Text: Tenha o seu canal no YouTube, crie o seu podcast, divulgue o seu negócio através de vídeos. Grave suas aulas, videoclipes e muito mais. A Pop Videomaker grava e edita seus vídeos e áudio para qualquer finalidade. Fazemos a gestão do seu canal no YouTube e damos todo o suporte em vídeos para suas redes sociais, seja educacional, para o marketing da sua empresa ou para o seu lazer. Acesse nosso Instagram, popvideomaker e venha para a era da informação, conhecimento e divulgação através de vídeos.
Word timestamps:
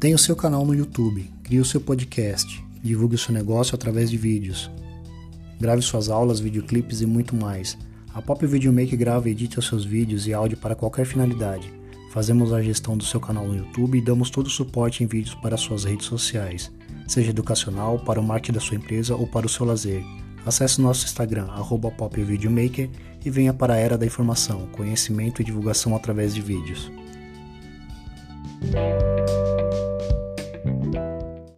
Tenha 0.00 0.16
o 0.16 0.18
seu 0.18 0.34
canal 0.34 0.64
no 0.64 0.74
YouTube, 0.74 1.30
crie 1.42 1.60
o 1.60 1.64
seu 1.64 1.78
podcast, 1.78 2.64
divulgue 2.82 3.16
o 3.16 3.18
seu 3.18 3.34
negócio 3.34 3.74
através 3.74 4.10
de 4.10 4.16
vídeos. 4.16 4.70
Grave 5.60 5.82
suas 5.82 6.08
aulas, 6.08 6.40
videoclipes 6.40 7.02
e 7.02 7.06
muito 7.06 7.36
mais. 7.36 7.76
A 8.14 8.22
Pop 8.22 8.46
Videomaker 8.46 8.98
grava 8.98 9.28
e 9.28 9.32
edita 9.32 9.60
seus 9.60 9.84
vídeos 9.84 10.26
e 10.26 10.32
áudio 10.32 10.56
para 10.56 10.74
qualquer 10.74 11.04
finalidade. 11.04 11.70
Fazemos 12.14 12.50
a 12.50 12.62
gestão 12.62 12.96
do 12.96 13.04
seu 13.04 13.20
canal 13.20 13.46
no 13.46 13.54
YouTube 13.54 13.98
e 13.98 14.00
damos 14.00 14.30
todo 14.30 14.46
o 14.46 14.50
suporte 14.50 15.04
em 15.04 15.06
vídeos 15.06 15.34
para 15.34 15.58
suas 15.58 15.84
redes 15.84 16.06
sociais, 16.06 16.72
seja 17.06 17.28
educacional, 17.28 17.98
para 17.98 18.18
o 18.18 18.24
marketing 18.24 18.54
da 18.54 18.60
sua 18.60 18.78
empresa 18.78 19.14
ou 19.14 19.26
para 19.26 19.44
o 19.44 19.50
seu 19.50 19.66
lazer. 19.66 20.02
Acesse 20.46 20.80
nosso 20.80 21.04
Instagram, 21.04 21.48
popvideomaker 21.98 22.88
e 23.22 23.28
venha 23.28 23.52
para 23.52 23.74
a 23.74 23.76
era 23.76 23.98
da 23.98 24.06
informação, 24.06 24.66
conhecimento 24.72 25.42
e 25.42 25.44
divulgação 25.44 25.94
através 25.94 26.34
de 26.34 26.40
vídeos. 26.40 26.90